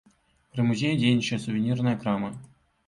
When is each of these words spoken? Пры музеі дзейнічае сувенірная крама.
Пры 0.53 0.65
музеі 0.71 0.97
дзейнічае 1.03 1.39
сувенірная 1.47 1.97
крама. 2.05 2.37